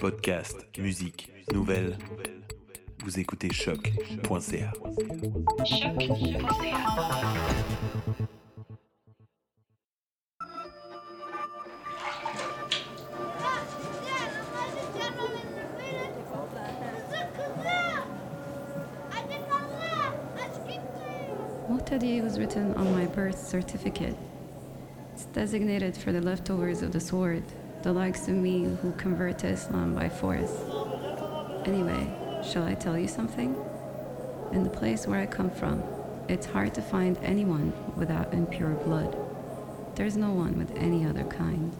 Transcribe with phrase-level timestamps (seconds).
[0.00, 1.96] Podcast, musique, nouvelles.
[3.04, 4.72] Vous écoutez CHOQ.ca.
[21.68, 24.16] Muhtadi was written on my birth certificate.
[25.14, 27.42] It's designated for the leftovers of the sword,
[27.86, 30.50] the likes of me who convert to Islam by force.
[31.66, 33.54] Anyway, shall I tell you something?
[34.50, 35.84] In the place where I come from,
[36.26, 39.16] it's hard to find anyone without impure blood.
[39.94, 41.75] There's no one with any other kind.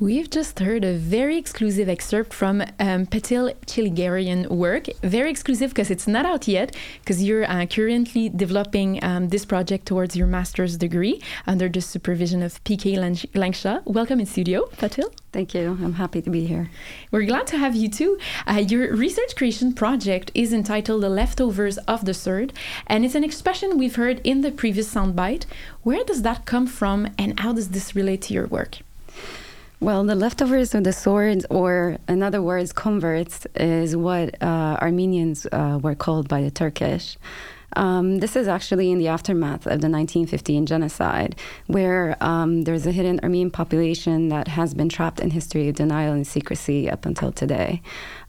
[0.00, 4.86] We've just heard a very exclusive excerpt from um, Patil Chiligarian work.
[5.02, 9.84] Very exclusive because it's not out yet, because you're uh, currently developing um, this project
[9.84, 12.96] towards your master's degree under the supervision of PK
[13.34, 13.82] Langshaw.
[13.84, 15.12] Welcome in studio, Patil.
[15.32, 15.76] Thank you.
[15.84, 16.70] I'm happy to be here.
[17.10, 18.18] We're glad to have you too.
[18.46, 22.54] Uh, your research creation project is entitled The Leftovers of the Sword,
[22.86, 25.44] and it's an expression we've heard in the previous soundbite.
[25.82, 28.78] Where does that come from, and how does this relate to your work?
[29.82, 35.46] Well, the leftovers of the swords, or in other words, converts, is what uh, Armenians
[35.50, 37.16] uh, were called by the Turkish.
[37.76, 42.92] Um, this is actually in the aftermath of the 1915 genocide, where um, there's a
[42.92, 47.32] hidden Armenian population that has been trapped in history of denial and secrecy up until
[47.32, 47.82] today.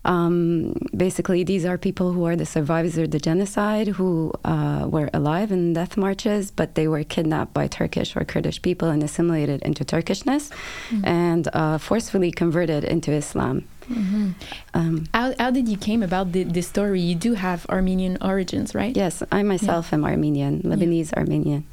[0.03, 5.09] Um, basically, these are people who are the survivors of the genocide who uh, were
[5.13, 9.61] alive in death marches, but they were kidnapped by Turkish or Kurdish people and assimilated
[9.61, 10.51] into Turkishness
[10.89, 11.05] mm-hmm.
[11.05, 13.67] and uh, forcefully converted into Islam.
[13.93, 14.31] Mm-hmm.
[14.73, 17.01] Um, how, how did you came about the, this story?
[17.01, 18.95] You do have Armenian origins, right?
[18.95, 19.97] Yes, I myself yeah.
[19.97, 21.19] am Armenian, Lebanese yeah.
[21.19, 21.65] Armenian.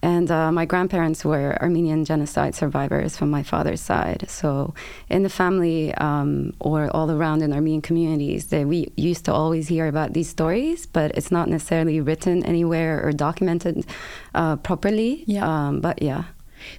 [0.00, 4.26] And uh, my grandparents were Armenian genocide survivors from my father's side.
[4.28, 4.74] So,
[5.08, 9.66] in the family um, or all around in Armenian communities, they, we used to always
[9.66, 13.86] hear about these stories, but it's not necessarily written anywhere or documented
[14.34, 15.24] uh, properly.
[15.26, 15.44] Yeah.
[15.44, 16.24] Um, but yeah.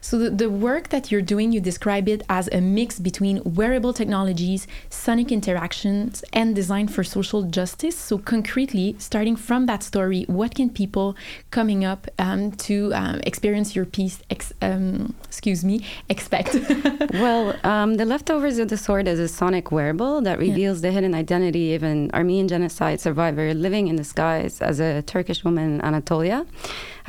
[0.02, 3.94] So the, the work that you're doing, you describe it as a mix between wearable
[3.94, 7.98] technologies, sonic interactions, and design for social justice.
[7.98, 11.16] So concretely, starting from that story, what can people
[11.52, 16.54] coming up um, to um, experience your piece, ex um, excuse me, expect?
[17.14, 20.90] well, um, the leftovers of the sword is a sonic wearable that reveals yeah.
[20.90, 25.76] the hidden identity of an Armenian genocide survivor living in disguise as a Turkish woman
[25.76, 26.46] in Anatolia.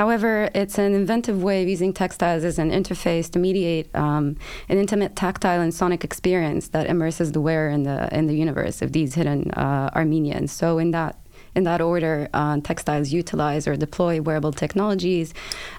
[0.00, 4.38] However, it's an inventive way of using textiles as an interface to mediate um,
[4.70, 8.80] an intimate tactile and sonic experience that immerses the wearer in the in the universe
[8.80, 10.52] of these hidden uh, Armenians.
[10.52, 11.19] So in that
[11.54, 15.34] in that order, uh, textiles utilize or deploy wearable technologies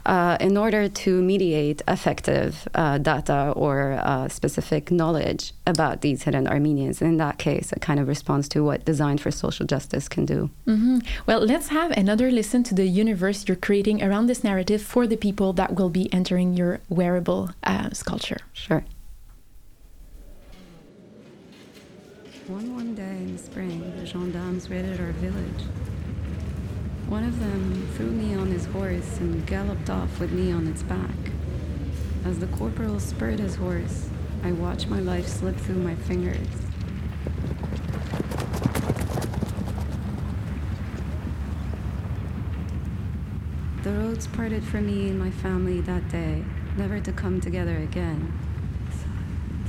[0.05, 6.47] uh, in order to mediate effective uh, data or uh, specific knowledge about these hidden
[6.47, 7.01] Armenians.
[7.01, 10.49] In that case, it kind of responds to what Design for Social Justice can do.
[10.67, 10.99] Mm-hmm.
[11.25, 15.17] Well, let's have another listen to the universe you're creating around this narrative for the
[15.17, 18.37] people that will be entering your wearable uh, sculpture.
[18.53, 18.83] Sure.
[22.51, 25.63] One one day in the spring, the gendarmes raided our village.
[27.07, 30.83] One of them threw me on his horse and galloped off with me on its
[30.83, 31.15] back.
[32.25, 34.09] As the corporal spurred his horse,
[34.43, 36.45] I watched my life slip through my fingers.
[43.83, 46.43] The roads parted for me and my family that day,
[46.75, 48.37] never to come together again.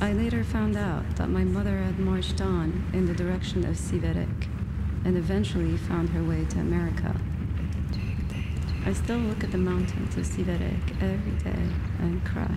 [0.02, 4.48] I later found out that my mother had marched on in the direction of Siverek
[5.04, 7.14] and eventually found her way to America.
[8.84, 11.68] I still look at the mountains of Siverek every day
[12.00, 12.50] and cry.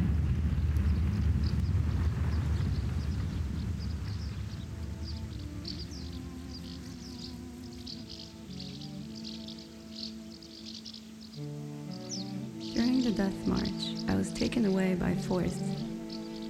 [12.74, 15.62] During the death march, I was taken away by force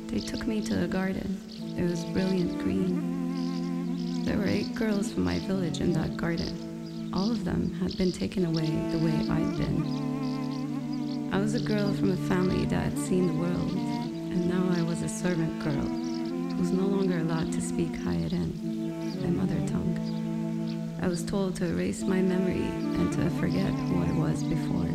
[0.08, 1.40] they took me to a garden.
[1.78, 4.24] It was brilliant green.
[4.24, 7.12] There were eight girls from my village in that garden.
[7.14, 11.30] All of them had been taken away the way I'd been.
[11.32, 14.82] I was a girl from a family that had seen the world, and now I
[14.84, 20.98] was a servant girl who was no longer allowed to speak Hayeren, my mother tongue.
[21.02, 24.86] I was told to erase my memory and to forget who I was before.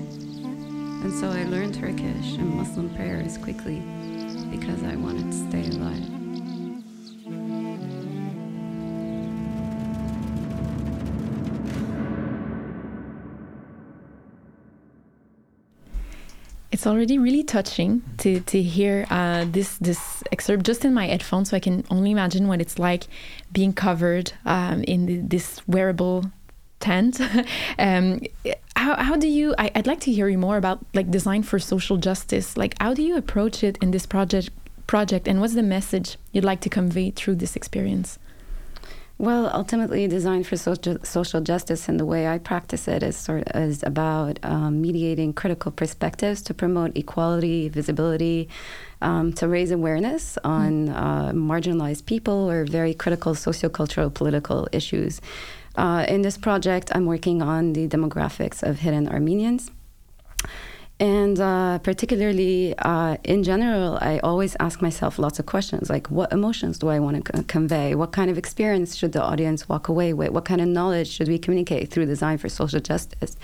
[1.03, 3.83] And so I learned Turkish and Muslim prayers quickly
[4.51, 6.21] because I wanted to stay alive.
[16.73, 21.51] It's already really touching to, to hear uh, this this excerpt just in my headphones,
[21.51, 23.07] so I can only imagine what it's like
[23.53, 26.31] being covered um, in the, this wearable
[26.79, 27.21] tent.
[27.79, 28.21] um,
[28.81, 29.55] how, how do you?
[29.59, 32.57] I, would like to hear you more about like design for social justice.
[32.57, 34.51] Like, how do you approach it in this project?
[34.87, 38.19] Project, and what's the message you'd like to convey through this experience?
[39.19, 43.47] Well, ultimately, design for social, social justice and the way I practice it is sort
[43.47, 48.49] of is about um, mediating critical perspectives to promote equality, visibility,
[49.03, 55.21] um, to raise awareness on uh, marginalized people or very critical sociocultural political issues.
[55.77, 59.71] Uh, in this project, I'm working on the demographics of hidden Armenians.
[60.99, 66.31] And uh, particularly uh, in general, I always ask myself lots of questions like, what
[66.31, 67.95] emotions do I want to c- convey?
[67.95, 70.31] What kind of experience should the audience walk away with?
[70.31, 73.39] What kind of knowledge should we communicate through design for social justice?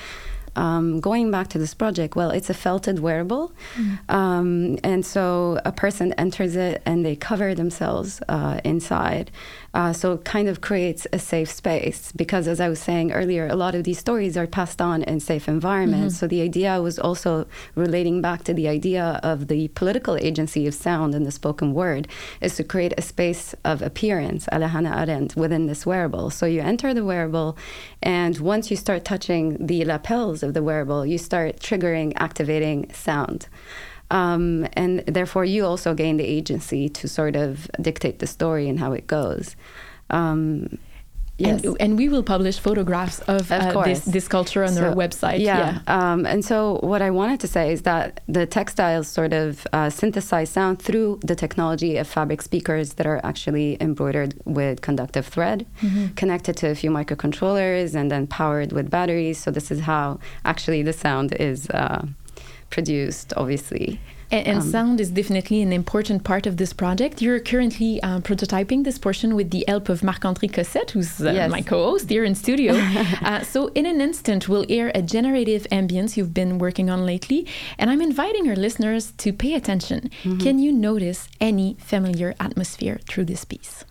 [0.55, 3.53] Um, going back to this project, well, it's a felted wearable.
[3.77, 4.11] Mm.
[4.11, 9.31] Um, and so a person enters it and they cover themselves uh, inside.
[9.77, 13.47] Uh, so it kind of creates a safe space because, as I was saying earlier,
[13.47, 16.15] a lot of these stories are passed on in safe environments.
[16.15, 16.21] Mm-hmm.
[16.21, 20.73] So the idea was also relating back to the idea of the political agency of
[20.73, 22.09] sound and the spoken word
[22.41, 26.31] is to create a space of appearance, a la Arendt, within this wearable.
[26.31, 27.59] So you enter the wearable,
[28.03, 33.47] and once you start touching the lapels of the wearable, you start triggering, activating sound.
[34.11, 38.79] Um, and therefore, you also gain the agency to sort of dictate the story and
[38.79, 39.57] how it goes.
[40.11, 40.79] Um,
[41.39, 41.65] Yes.
[41.65, 44.95] And, and, we will publish photographs of, of uh, this, this culture on so, our
[44.95, 45.41] website.
[45.41, 45.81] Yeah.
[45.87, 46.13] yeah.
[46.13, 49.91] Um, and so, what I wanted to say is that the textiles sort of uh,
[49.91, 55.67] synthesize sound through the technology of fabric speakers that are actually embroidered with conductive thread,
[55.83, 56.15] mm-hmm.
[56.15, 59.39] connected to a few microcontrollers, and then powered with batteries.
[59.39, 61.69] So, this is how actually the sound is.
[61.69, 62.07] Uh,
[62.71, 64.01] produced, obviously.
[64.31, 67.23] And, and um, sound is definitely an important part of this project.
[67.23, 71.51] You're currently uh, prototyping this portion with the help of Marc-André Cossette, who's uh, yes.
[71.51, 72.75] my co-host here in studio.
[73.23, 77.47] uh, so in an instant, we'll air a generative ambience you've been working on lately,
[77.79, 80.11] and I'm inviting our listeners to pay attention.
[80.25, 80.39] Mm-hmm.
[80.39, 83.85] Can you notice any familiar atmosphere through this piece?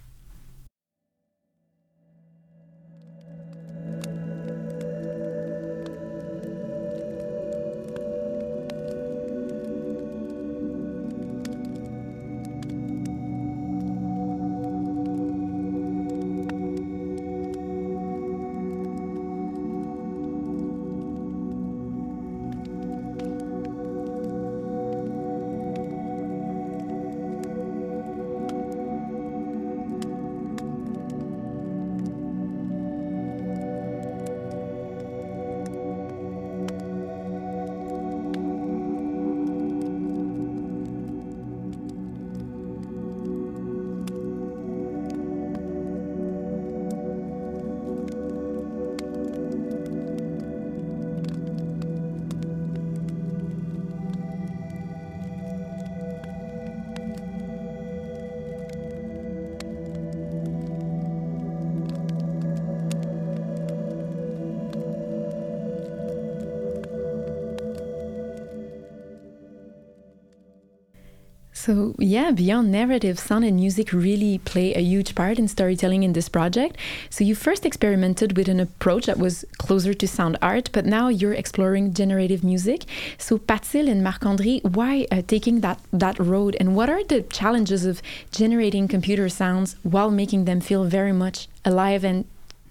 [71.66, 76.14] So, yeah, beyond narrative, sound and music really play a huge part in storytelling in
[76.14, 76.78] this project.
[77.10, 81.08] So, you first experimented with an approach that was closer to sound art, but now
[81.08, 82.84] you're exploring generative music.
[83.18, 86.56] So, Patil and Marc André, why uh, taking that, that road?
[86.60, 91.48] And what are the challenges of generating computer sounds while making them feel very much
[91.66, 92.26] alive and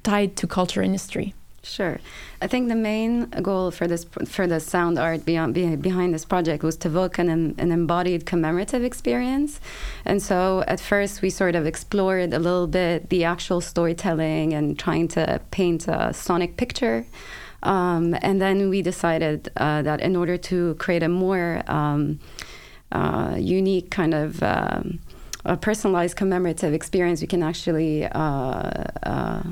[0.04, 1.34] tied to culture and history?
[1.64, 1.98] Sure.
[2.42, 6.62] I think the main goal for this for the sound art beyond behind this project
[6.62, 9.60] was to evoke an, an embodied commemorative experience.
[10.04, 14.78] And so at first we sort of explored a little bit the actual storytelling and
[14.78, 17.06] trying to paint a sonic picture.
[17.62, 22.20] Um, and then we decided uh, that in order to create a more um,
[22.92, 25.00] uh, unique kind of um,
[25.46, 29.42] a personalized commemorative experience, we can actually uh, uh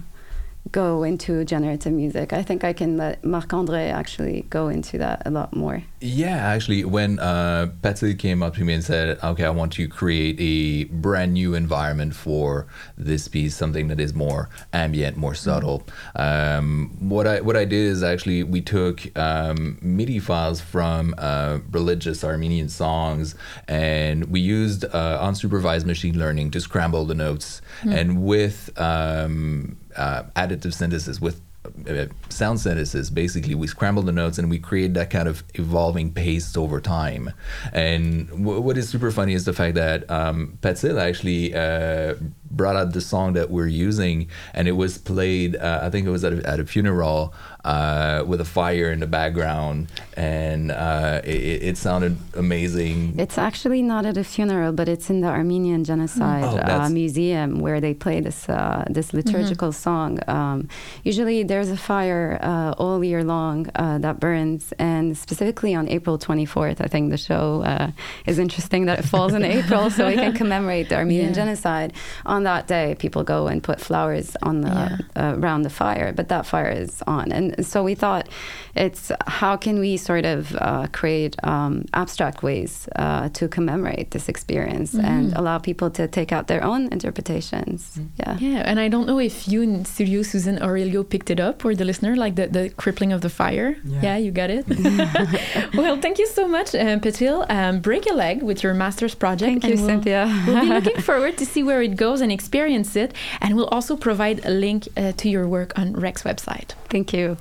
[0.71, 2.33] go into generative music.
[2.33, 5.83] I think I can let Marc André actually go into that a lot more.
[6.00, 9.88] Yeah, actually, when uh, Patsy came up to me and said, "Okay, I want to
[9.88, 12.66] create a brand new environment for
[12.97, 17.87] this piece, something that is more ambient, more subtle," um, what I what I did
[17.87, 23.35] is actually we took um, MIDI files from uh, religious Armenian songs,
[23.66, 27.95] and we used uh, unsupervised machine learning to scramble the notes, mm.
[27.95, 31.40] and with um, uh, additive synthesis with
[31.88, 33.08] uh, sound synthesis.
[33.11, 37.32] Basically, we scramble the notes and we create that kind of evolving paste over time.
[37.72, 42.14] And w- what is super funny is the fact that um, actually uh,
[42.52, 45.56] brought out the song that we're using, and it was played.
[45.56, 49.00] Uh, I think it was at a, at a funeral uh, with a fire in
[49.00, 53.14] the background, and uh, it, it, sounded amazing.
[53.18, 57.61] It's actually not at a funeral, but it's in the Armenian Genocide Oh, uh, Museum
[57.61, 60.18] where they play this uh, this liturgical song.
[60.26, 60.68] Um,
[61.04, 66.18] usually, there's a fire uh, all year long uh, that burns, and specifically on April
[66.18, 67.92] 24th, I think the show uh,
[68.26, 71.32] is interesting that it falls in April, so we can commemorate the Armenian Yeah.
[71.35, 71.92] Genocide.
[72.26, 74.96] On that day, people go and put flowers on the Yeah.
[75.16, 77.32] uh, around the fire, but that fire is on.
[77.32, 78.28] And so we thought
[78.75, 84.28] it's how can we sort of uh, create um, abstract ways uh, to commemorate this
[84.28, 87.99] experience and allow people to take out their own interpretations.
[88.18, 88.37] Yeah.
[88.40, 91.75] Yeah, and I don't know if you in studio, Susan Aurelio, picked it up or
[91.75, 93.76] the listener, like the, the crippling of the fire.
[93.84, 94.64] Yeah, you got it.
[95.75, 97.44] well, thank you so much, um, Petil.
[97.50, 99.42] Um, break a leg with your master's project.
[99.62, 100.44] Thank you, we'll- Cynthia.
[100.46, 103.14] we'll be looking forward to see where it goes and experience it.
[103.40, 106.72] And we'll also provide a link uh, to your work on Rex website.
[106.88, 107.36] Thank you.